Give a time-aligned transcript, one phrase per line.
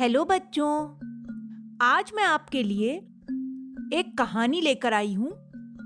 [0.00, 0.88] Hello बच्चों,
[1.82, 2.90] आज मैं आपके लिए
[3.92, 5.32] एक कहानी लेकर आई हूँ,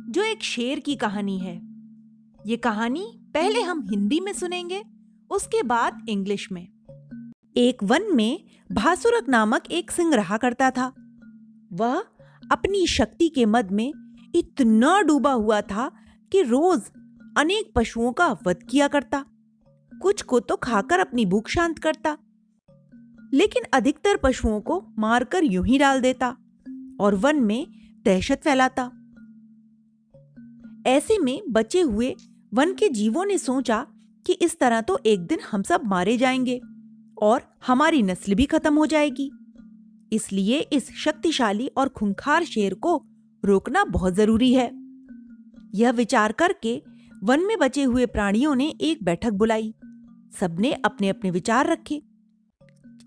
[0.08, 1.60] जो एक शेर की कहानी है।
[2.46, 4.82] ये कहानी पहले हम हिंदी में सुनेंगे,
[5.30, 6.68] उसके बाद इंग्लिश में।
[7.56, 10.92] एक वन में भासुरक नामक एक सिंह रहा करता था।
[11.72, 11.98] वह
[12.52, 13.92] अपनी शक्ति के मद में
[14.34, 15.90] इतना डूबा हुआ था
[16.32, 16.82] कि रोज
[17.38, 19.24] अनेक पशुओं का वध किया करता।
[20.02, 22.18] कुछ को तो खाकर अपनी भूख शांत करता।
[23.36, 26.36] लेकिन अधिकतर पशुओं को मारकर यूँ ही डाल देता
[27.00, 27.66] और वन में
[28.04, 28.90] दहशत फैलाता।
[30.86, 32.14] ऐसे में बचे हुए
[32.54, 33.86] वन के जीवों ने सोचा
[34.26, 36.60] कि इस तरह तो एक दिन हम सब मारे जाएँगे
[37.22, 39.30] और हमारी नस्ल भी खत्म हो जाएगी।
[40.12, 43.04] इसलिए इस शक्तिशाली और खुंखार शेर को
[43.44, 44.70] रोकना बहुत ज़रूरी है।
[45.74, 46.82] यह विचार करके
[47.24, 49.74] वन में बचे हुए प्राणियों ने एक बैठक बुलाई।
[50.40, 52.02] सबने अपने अपने विचार रखे।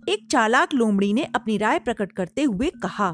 [0.08, 3.12] एक चालाक लोमड़ी ने अपनी राय प्रकट करते हुए कहा,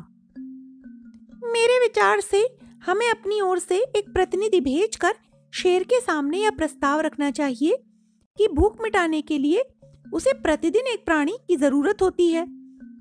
[1.45, 2.39] मेरे विचार से
[2.85, 5.13] हमें अपनी ओर से एक प्रतिनिधि भेजकर
[5.53, 7.77] शेर के सामने यह प्रस्ताव रखना चाहिए
[8.37, 9.63] कि भूख मिटाने के लिए
[10.13, 12.45] उसे प्रतिदिन एक प्राणी की ज़रूरत होती है।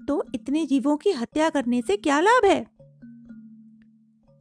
[0.06, 2.66] तो इतने जीवों की हत्या करने से क्या लाभ है?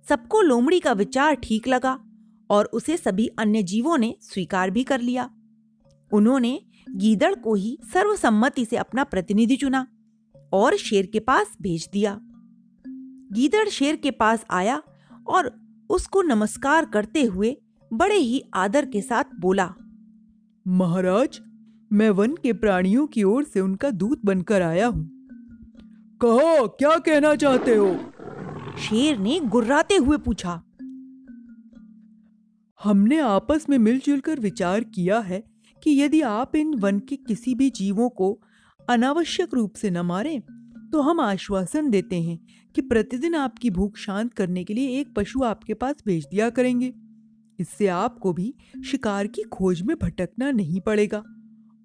[0.07, 1.99] सबको लोमड़ी का विचार ठीक लगा
[2.49, 5.29] और उसे सभी अन्य जीवों ने स्वीकार भी कर लिया।
[6.11, 9.85] उन्होंने गीदड़ को ही सर्वसम्मति से अपना प्रतिनिधि चुना
[10.53, 12.19] और शेर के पास भेज दिया।
[13.33, 14.81] गीदड़ शेर के पास आया
[15.27, 15.51] और
[15.89, 17.55] उसको नमस्कार करते हुए
[17.91, 19.73] बड़े ही आदर के साथ बोला,
[20.65, 21.39] महाराज,
[21.91, 25.09] मैं वन के प्राणियों की ओर से उनका दूत बनकर आया हूँ।
[26.21, 27.95] कहो, क्या कहना चाहते हो?
[28.79, 30.61] शेर ने गुर्राते हुए पूछा,
[32.83, 35.43] हमने आपस में मिलजुल कर विचार किया है
[35.83, 38.39] कि यदि आप इन वन के किसी भी जीवों को
[38.89, 40.41] अनावश्यक रूप से न मारें
[40.91, 42.39] तो हम आश्वासन देते हैं
[42.75, 46.93] कि प्रतिदिन आपकी भूख शांत करने के लिए एक पशु आपके पास भेज दिया करेंगे।
[47.59, 48.53] इससे आपको भी
[48.85, 51.23] शिकार की खोज में भटकना नहीं पड़ेगा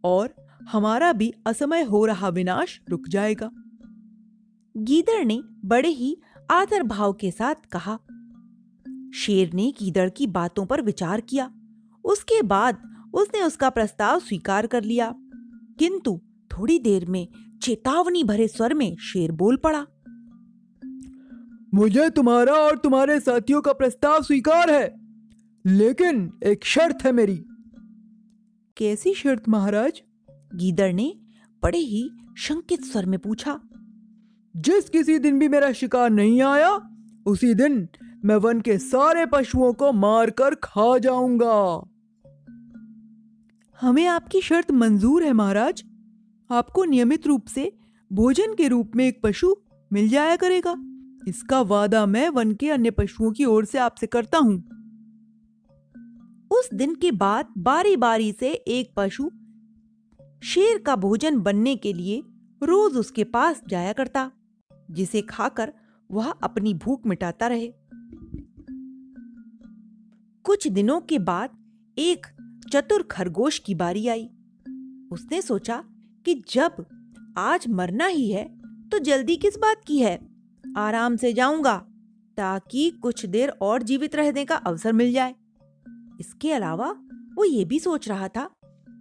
[0.05, 0.35] और
[0.69, 3.51] हमारा भी असमय हो रहा विनाश रुक जाएगा।
[4.77, 6.17] गीदड़ ने बड़े ही
[6.51, 7.99] आदर भाव के साथ कहा।
[9.15, 11.51] शेर ने गीदड़ की बातों पर विचार किया।
[12.05, 12.83] उसके बाद
[13.15, 15.15] उसने उसका प्रस्ताव स्वीकार कर लिया।
[15.79, 16.21] किंतु
[16.53, 17.29] थोड़ी देर में
[17.63, 19.87] चेतावनी भरे स्वर में शेर बोल पड़ा
[21.75, 24.95] मुझे तुम्हारा और तुम्हारे साथियों का प्रस्ताव स्वीकार है
[25.67, 27.45] लेकिन एक शर्त है मेरी।
[28.77, 30.03] कैसी शर्त महाराज?
[30.55, 31.13] गीदड़ ने
[31.63, 33.61] बड़े ही शंकित स्वर में पूछा
[34.57, 36.79] जिस किसी दिन भी मेरा शिकार नहीं आया
[37.27, 37.89] उसी दिन
[38.25, 41.91] मैं वन के सारे पशुओं को मारकर खा जाऊँगा।
[43.81, 45.83] हमें आपकी शर्त मंजूर है, महाराज।
[46.51, 47.73] आपको नियमित रूप से
[48.13, 49.55] भोजन के रूप में एक पशु
[49.93, 50.75] मिल जाया करेगा।
[51.29, 54.57] इसका वादा मैं वन के अन्य पशुओं की ओर से आपसे करता हूँ।
[56.51, 59.31] उस दिन के बाद बारी बारी से एक पशु
[60.43, 62.23] शेर का भोजन बनने के लिए
[62.63, 64.31] रोज उसके पास जाया करता,
[64.91, 65.73] जिसे खाकर
[66.11, 67.73] वह अपनी भूख मिटाता रहे।
[70.45, 71.51] कुछ दिनों के बाद
[71.99, 72.27] एक
[72.73, 74.25] चतुर खरगोश की बारी आई।
[75.13, 75.83] उसने सोचा
[76.27, 76.85] कि जब
[77.39, 78.45] आज मरना ही है
[78.89, 80.19] तो जल्दी किस बात की है?
[80.77, 81.77] आराम से जाऊँगा,
[82.39, 85.35] ताकि कुछ देर और जीवित रहने का अवसर मिल जाए।
[86.21, 86.91] इसके अलावा
[87.35, 88.49] वो ये भी सोच रहा था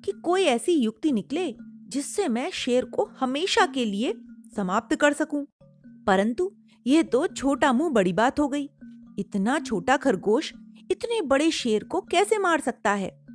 [0.05, 1.53] कि कोई ऐसी युक्ति निकले
[1.87, 4.13] जिससे मैं शेर को हमेशा के लिए
[4.55, 5.45] समाप्त कर सकूँ।
[6.07, 6.51] परंतु
[6.87, 8.69] यह तो छोटा मुँह बड़ी बात हो गई।
[9.19, 10.53] इतना छोटा खरगोश
[10.91, 13.26] इतने बड़े शेर को कैसे मार सकता है?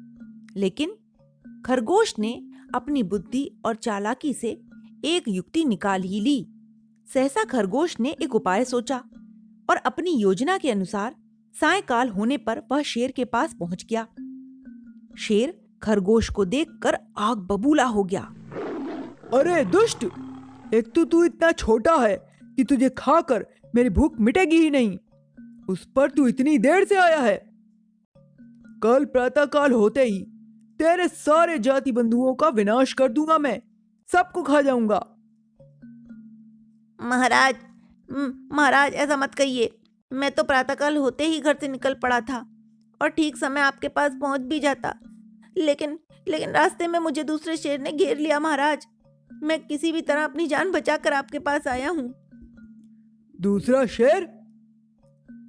[0.57, 0.93] लेकिन
[1.67, 4.63] खरगोश ने अपनी बुद्धि और चालाकी से
[5.05, 6.47] एक युक्ति निकाल ही ली।
[7.15, 9.05] सहसा खरगोश ने एक उपाय सोचा
[9.71, 11.15] और अपनी योजना के अनुसार
[11.61, 14.07] सायकाल होने पर वह शेर के पास पहुँच गया।
[15.19, 18.23] शेर खरगोश को देखकर आग बबूला हो गया।
[19.35, 20.05] अरे दुष्ट!
[20.75, 24.99] एक तो तू इतना छोटा है कि तुझे खाकर मेरी भूख मिटेगी ही नहीं।
[25.69, 27.51] उस पर तू इतनी देर से आया है।
[28.83, 30.32] कल प्रातःकाल होते ही
[30.81, 33.61] तेरे सारे जाति बंधुओं का विनाश कर दूँगा मैं।
[34.09, 34.99] सबको खा जाऊँगा।
[37.01, 37.57] महाराज
[38.53, 39.71] महाराज ऐसा मत कहिए।
[40.11, 42.39] मैं तो प्रातःकाल होते ही घर से निकल पड़ा था
[43.01, 44.95] और ठीक समय आपके पास पहुँच भी जाता।
[45.59, 48.87] लेकिन लेकिन रास्ते में मुझे दूसरे शेर ने घेर लिया महाराज।
[49.43, 52.09] मैं किसी भी तरह अपनी जान बचाकर आपके पास आया हूँ।
[53.41, 54.29] दूसरा शेर?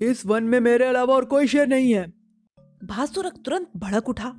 [0.02, 2.06] इस वन में मेरे अलावा और कोई शेर नहीं है।
[2.84, 4.34] भासुरक तुरंत भड़क उठा।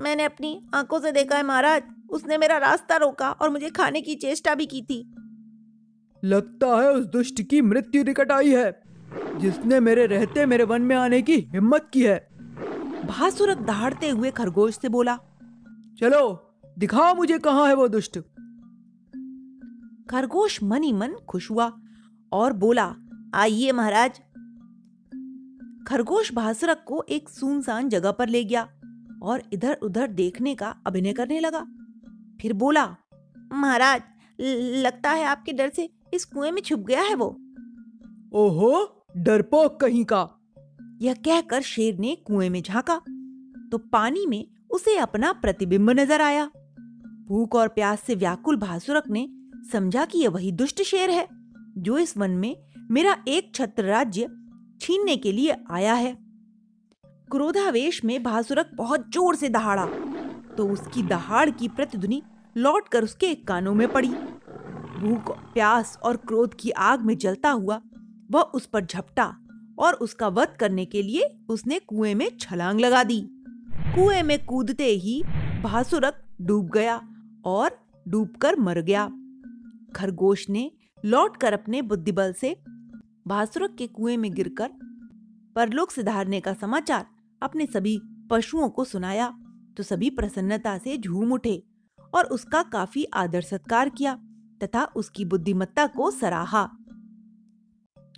[0.00, 4.14] मैंने अपनी आँखों से देखा है महाराज। उसने मेरा रास्ता रोका और मुझे खाने की
[4.14, 4.98] चेष्टा भी की थी।
[6.22, 8.82] लगता है उस दुष्ट की मृत्यु निकट आई है
[9.40, 12.16] जिसने मेरे रहते मेरे वन में आने की हिम्मत की है।
[13.06, 15.16] भासुरक दहाड़ते हुए खरगोश से बोला
[16.00, 18.18] चलो दिखाओ मुझे कहाँ है वो दुष्ट।
[20.10, 21.72] खरगोश मन ही मन खुश हुआ
[22.32, 22.94] और बोला
[23.34, 24.20] आइए महाराज।
[25.88, 28.68] खरगोश भासुरक को एक सुनसान जगह पर ले गया।
[29.22, 31.66] और इधर उधर देखने का अभिनय करने लगा।
[32.40, 32.84] फिर बोला
[33.52, 34.02] महाराज
[34.76, 37.26] लगता है आपके डर से इस कुएँ में छुप गया है वो।
[38.34, 40.28] ओहो डरपोक कहीं का।
[41.02, 43.00] यह कहकर शेर ने कुएँ में झांका
[43.72, 46.44] तो पानी में उसे अपना प्रतिबिंब नज़र आया।
[47.28, 49.28] भूख और प्यास से व्याकुल भासुरक ने
[49.72, 51.26] समझा कि यह वही दुष्ट शेर है
[51.78, 52.54] जो इस वन में
[52.90, 54.28] मेरा एक छत्र राज्य
[54.80, 56.16] छीनने के लिए आया है।
[57.30, 59.84] क्रोधावेश में भासुरक बहुत ज़ोर से दहाड़ा
[60.56, 62.22] तो उसकी दहाड़ की प्रतिध्वनि
[62.56, 67.80] लौटकर उसके कानों में पड़ी। भूख, प्यास और क्रोध की आग में जलता हुआ
[68.30, 69.26] वह उस पर झपटा
[69.78, 73.20] और उसका वध करने के लिए उसने कुएँ में छलांग लगा दी।
[73.94, 75.22] कुएँ में कूदते ही
[75.62, 77.00] भासुरक डूब गया
[77.44, 79.06] और डूबकर मर गया।
[79.96, 80.70] खरगोश ने
[81.04, 82.56] लौटकर अपने बुद्धिबल से
[83.28, 84.70] भासुरक के कुएँ में गिरकर
[85.56, 87.06] परलोक सुधारने का समाचार
[87.42, 88.00] अपने सभी
[88.30, 89.28] पशुओं को सुनाया
[89.76, 91.62] तो सभी प्रसन्नता से झूम उठे
[92.14, 94.14] और उसका काफ़ी आदर सत्कार किया
[94.62, 96.68] तथा उसकी बुद्धिमत्ता को सराहा।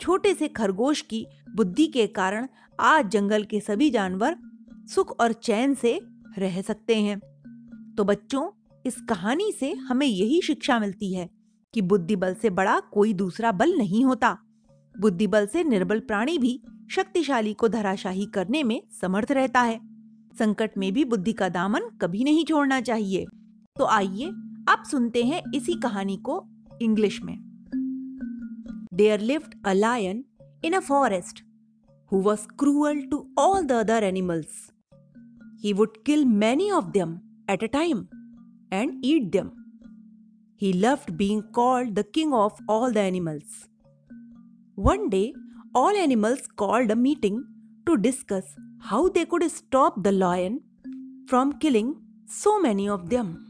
[0.01, 1.27] छोटे से खरगोश की
[1.57, 2.47] बुद्धि के कारण
[2.81, 4.37] आज जंगल के सभी जानवर
[4.95, 6.01] सुख और चैन से
[6.39, 7.19] रह सकते हैं।
[7.97, 8.49] तो बच्चों,
[8.87, 11.29] इस कहानी से हमें यही शिक्षा मिलती है
[11.75, 14.37] कि बुद्धि बल से बड़ा कोई दूसरा बल नहीं होता।
[15.01, 19.79] बुद्धि बल से निर्बल प्राणी भी शक्तिशाली को धराशाही करने में समर्थ रहता है।
[20.39, 23.27] संकट में भी बुद्धि का दामन कभी नहीं छोड़ना चाहिए।
[23.77, 24.29] तो आइए
[24.69, 26.43] आप सुनते हैं इसी कहानी को
[26.83, 27.37] इंग्लिश में।
[28.95, 30.25] There lived a lion
[30.65, 31.43] in a forest
[32.13, 34.71] who was cruel to all the other animals
[35.63, 37.19] he would kill many of them
[37.51, 38.07] at a time
[38.73, 39.51] and eat them
[40.63, 43.65] he loved being called the king of all the animals
[44.79, 45.33] one day
[45.75, 47.45] all animals called a meeting
[47.87, 50.61] to discuss how they could stop the lion
[51.29, 51.97] from killing
[52.27, 53.47] so many of them.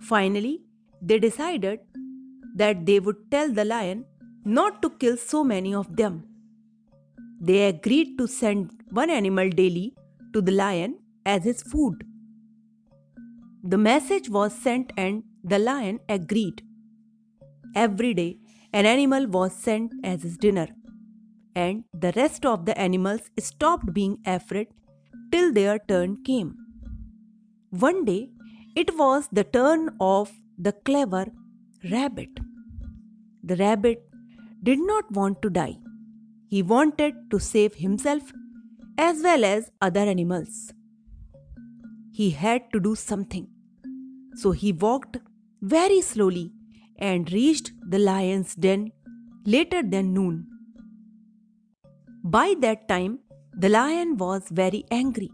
[0.00, 0.62] Finally,
[1.00, 1.80] they decided
[2.56, 4.04] that they would tell the lion
[4.44, 6.24] not to kill so many of them.
[7.40, 9.94] They agreed to send one animal daily
[10.32, 12.04] to the lion as his food.
[13.62, 16.62] The message was sent and the lion agreed.
[17.74, 18.38] Every day,
[18.72, 20.68] an animal was sent as his dinner,
[21.54, 24.68] and the rest of the animals stopped being afraid
[25.30, 26.56] till their turn came.
[27.70, 28.30] One day,
[28.74, 31.26] it was the turn of the clever
[31.90, 32.40] rabbit.
[33.42, 34.02] The rabbit
[34.62, 35.76] did not want to die.
[36.48, 38.32] He wanted to save himself
[38.98, 40.72] as well as other animals.
[42.12, 43.48] He had to do something.
[44.34, 45.16] So he walked
[45.60, 46.52] very slowly
[47.10, 48.90] and reached the lion's den
[49.44, 50.46] later than noon.
[52.24, 53.18] By that time,
[53.64, 55.30] the lion was very angry.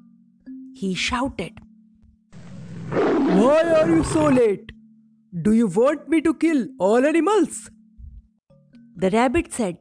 [0.74, 1.60] He shouted,
[2.90, 4.72] Why are you so late?
[5.42, 7.70] Do you want me to kill all animals?
[8.96, 9.76] The rabbit said,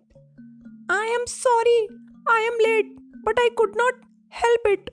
[0.90, 1.80] I am sorry,
[2.28, 2.92] I am late,
[3.24, 3.94] but I could not
[4.30, 4.90] help it.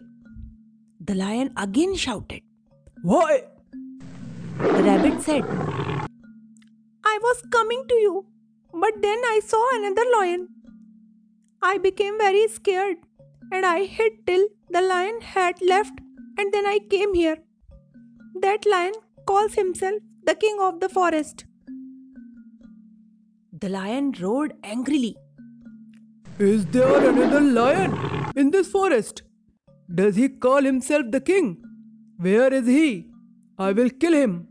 [1.01, 2.43] The lion again shouted.
[3.03, 3.43] Why?
[4.59, 5.45] The rabbit said,
[7.15, 8.27] I was coming to you,
[8.73, 10.49] but then I saw another lion.
[11.63, 12.97] I became very scared
[13.53, 16.01] and I hid till the lion had left,
[16.39, 17.37] and then I came here.
[18.43, 18.95] That lion
[19.27, 21.45] calls himself the king of the forest.
[23.61, 25.17] The lion roared angrily.
[26.39, 27.99] Is there another lion
[28.35, 29.23] in this forest?
[29.95, 31.63] Does he call himself the king?
[32.19, 33.11] Where is he?
[33.59, 34.49] I will kill him.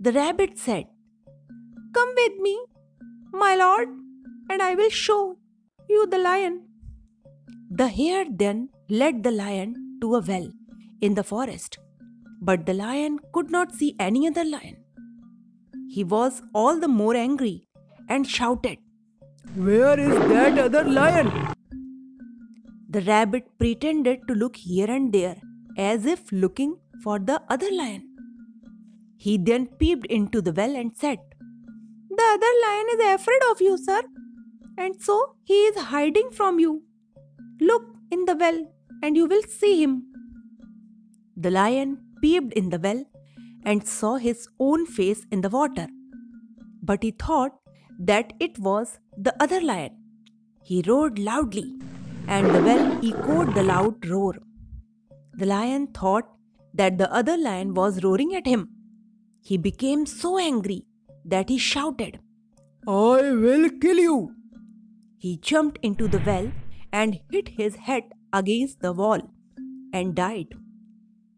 [0.00, 0.86] The rabbit said,
[1.98, 2.56] Come with me,
[3.32, 3.88] my lord,
[4.48, 5.36] and I will show
[5.88, 6.60] you the lion.
[7.70, 10.46] The hare then led the lion to a well
[11.00, 11.78] in the forest,
[12.40, 14.76] but the lion could not see any other lion.
[15.88, 17.66] He was all the more angry
[18.08, 18.78] and shouted,
[19.56, 21.32] Where is that other lion?
[22.88, 25.38] The rabbit pretended to look here and there
[25.76, 28.04] as if looking for the other lion.
[29.16, 31.18] He then peeped into the well and said,
[32.18, 34.02] The other lion is afraid of you, sir,
[34.76, 36.82] and so he is hiding from you.
[37.60, 38.58] Look in the well
[39.02, 39.94] and you will see him.
[41.36, 43.04] The lion peeped in the well
[43.64, 45.86] and saw his own face in the water.
[46.82, 47.54] but he thought
[47.98, 49.94] that it was the other lion.
[50.62, 51.66] He roared loudly,
[52.26, 54.34] and the well echoed the loud roar.
[55.34, 56.28] The lion thought
[56.74, 58.62] that the other lion was roaring at him.
[59.40, 60.78] He became so angry
[61.30, 62.18] that he shouted,
[62.86, 64.34] I will kill you.
[65.18, 66.50] He jumped into the well
[66.92, 69.20] and hit his head against the wall
[69.92, 70.54] and died.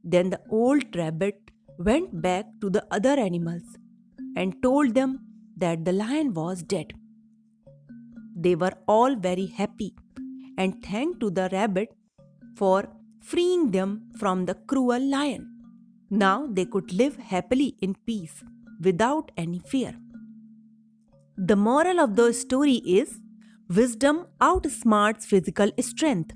[0.05, 3.63] Then the old rabbit went back to the other animals
[4.37, 5.21] and told them
[5.57, 6.93] that the lion was dead.
[8.37, 9.95] They were all very happy
[10.57, 11.89] and thanked to the rabbit
[12.57, 12.89] for
[13.21, 15.47] freeing them from the cruel lion.
[16.11, 18.43] Now they could live happily in peace
[18.81, 19.95] without any fear.
[21.37, 23.21] The moral of the story is
[23.69, 26.33] wisdom outsmarts physical strength.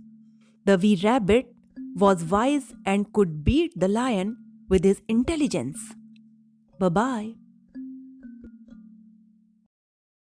[0.65, 1.55] The wee rabbit
[1.95, 4.37] was wise and could beat the lion
[4.69, 5.79] with his intelligence.
[6.79, 7.35] Bye bye.